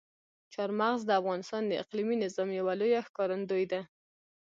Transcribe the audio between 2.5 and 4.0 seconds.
یوه لویه ښکارندوی ده.